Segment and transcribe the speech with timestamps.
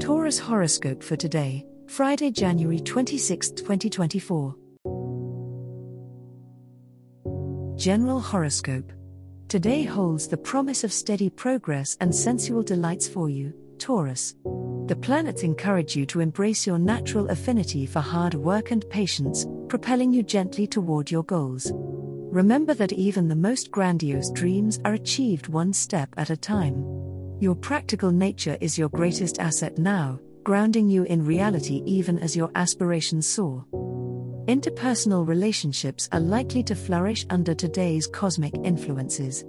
[0.00, 4.54] Taurus horoscope for today, Friday, January 26, 2024.
[7.76, 8.92] General horoscope.
[9.48, 14.34] Today holds the promise of steady progress and sensual delights for you, Taurus.
[14.86, 20.12] The planets encourage you to embrace your natural affinity for hard work and patience, propelling
[20.12, 21.72] you gently toward your goals.
[21.74, 26.95] Remember that even the most grandiose dreams are achieved one step at a time.
[27.38, 32.50] Your practical nature is your greatest asset now, grounding you in reality even as your
[32.54, 33.66] aspirations soar.
[34.46, 39.44] Interpersonal relationships are likely to flourish under today's cosmic influences.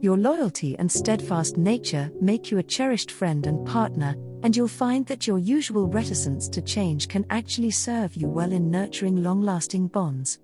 [0.00, 5.06] Your loyalty and steadfast nature make you a cherished friend and partner, and you'll find
[5.06, 9.86] that your usual reticence to change can actually serve you well in nurturing long lasting
[9.86, 10.40] bonds.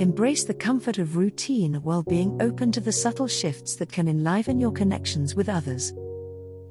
[0.00, 4.58] Embrace the comfort of routine while being open to the subtle shifts that can enliven
[4.58, 5.92] your connections with others.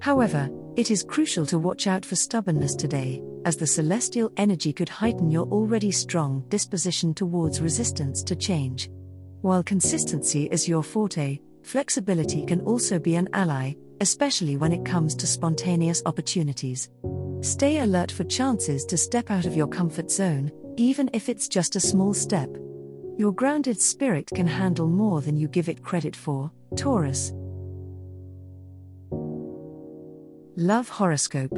[0.02, 4.90] However, it is crucial to watch out for stubbornness today, as the celestial energy could
[4.90, 8.90] heighten your already strong disposition towards resistance to change.
[9.42, 15.14] While consistency is your forte, flexibility can also be an ally, especially when it comes
[15.16, 16.90] to spontaneous opportunities.
[17.42, 21.76] Stay alert for chances to step out of your comfort zone, even if it's just
[21.76, 22.50] a small step.
[23.18, 27.34] Your grounded spirit can handle more than you give it credit for, Taurus.
[30.62, 31.58] Love Horoscope.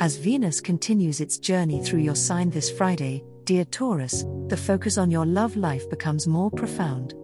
[0.00, 5.12] As Venus continues its journey through your sign this Friday, dear Taurus, the focus on
[5.12, 7.14] your love life becomes more profound.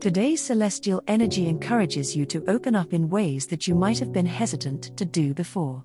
[0.00, 4.24] Today's celestial energy encourages you to open up in ways that you might have been
[4.24, 5.84] hesitant to do before.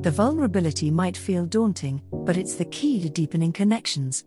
[0.00, 4.24] The vulnerability might feel daunting, but it's the key to deepening connections.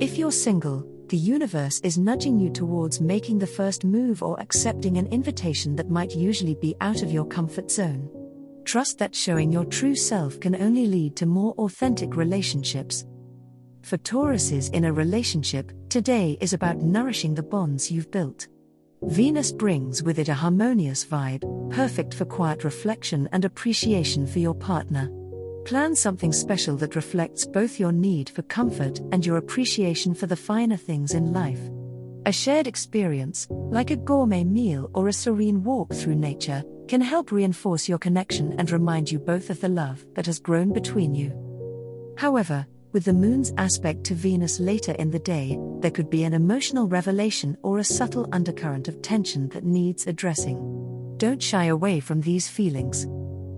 [0.00, 4.98] If you're single, the universe is nudging you towards making the first move or accepting
[4.98, 8.10] an invitation that might usually be out of your comfort zone.
[8.66, 13.06] Trust that showing your true self can only lead to more authentic relationships.
[13.82, 18.48] For Tauruses in a relationship, today is about nourishing the bonds you've built.
[19.02, 24.54] Venus brings with it a harmonious vibe, perfect for quiet reflection and appreciation for your
[24.54, 25.12] partner.
[25.64, 30.34] Plan something special that reflects both your need for comfort and your appreciation for the
[30.34, 31.60] finer things in life.
[32.26, 37.32] A shared experience, like a gourmet meal or a serene walk through nature, can help
[37.32, 41.32] reinforce your connection and remind you both of the love that has grown between you.
[42.16, 46.32] However, with the moon's aspect to Venus later in the day, there could be an
[46.32, 51.14] emotional revelation or a subtle undercurrent of tension that needs addressing.
[51.18, 53.04] Don't shy away from these feelings.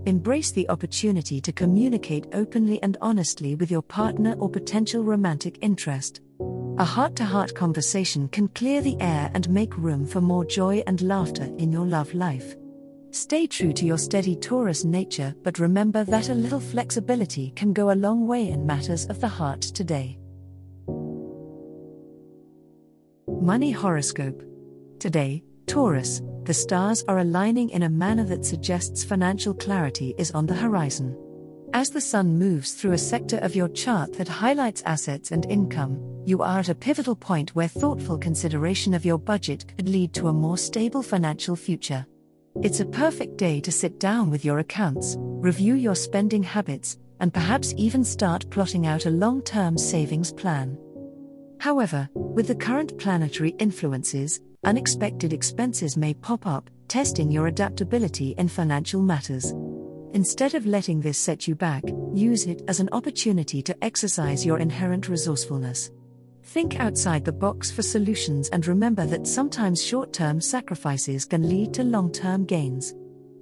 [0.07, 6.21] Embrace the opportunity to communicate openly and honestly with your partner or potential romantic interest.
[6.79, 10.83] A heart to heart conversation can clear the air and make room for more joy
[10.87, 12.57] and laughter in your love life.
[13.19, 17.91] Stay true to your steady Taurus nature, but remember that a little flexibility can go
[17.91, 20.17] a long way in matters of the heart today.
[23.27, 24.41] Money Horoscope.
[25.01, 30.47] Today, Taurus, the stars are aligning in a manner that suggests financial clarity is on
[30.47, 31.19] the horizon.
[31.75, 36.23] As the sun moves through a sector of your chart that highlights assets and income,
[36.25, 40.29] you are at a pivotal point where thoughtful consideration of your budget could lead to
[40.29, 42.07] a more stable financial future.
[42.61, 47.33] It's a perfect day to sit down with your accounts, review your spending habits, and
[47.33, 50.77] perhaps even start plotting out a long term savings plan.
[51.61, 58.49] However, with the current planetary influences, unexpected expenses may pop up, testing your adaptability in
[58.49, 59.55] financial matters.
[60.13, 64.59] Instead of letting this set you back, use it as an opportunity to exercise your
[64.59, 65.93] inherent resourcefulness.
[66.49, 71.75] Think outside the box for solutions and remember that sometimes short term sacrifices can lead
[71.75, 72.95] to long term gains.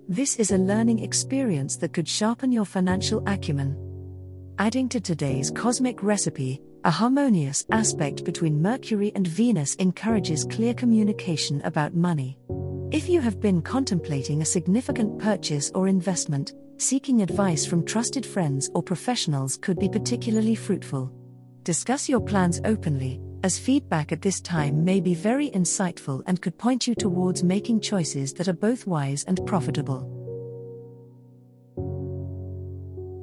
[0.08, 3.76] This is a learning experience that could sharpen your financial acumen.
[4.58, 11.62] Adding to today's cosmic recipe, a harmonious aspect between Mercury and Venus encourages clear communication
[11.62, 12.36] about money.
[12.90, 18.68] If you have been contemplating a significant purchase or investment, seeking advice from trusted friends
[18.74, 21.12] or professionals could be particularly fruitful.
[21.66, 26.56] Discuss your plans openly, as feedback at this time may be very insightful and could
[26.56, 30.06] point you towards making choices that are both wise and profitable.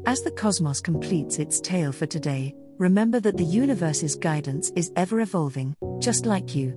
[0.05, 5.21] As the cosmos completes its tale for today, remember that the universe's guidance is ever
[5.21, 6.75] evolving, just like you.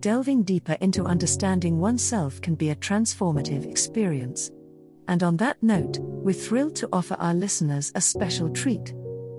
[0.00, 4.50] Delving deeper into understanding oneself can be a transformative experience.
[5.08, 8.92] And on that note, we're thrilled to offer our listeners a special treat.